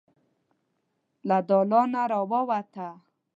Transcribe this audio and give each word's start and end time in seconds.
له 1.27 1.37
دالانه 1.49 2.01
ووته. 2.31 2.89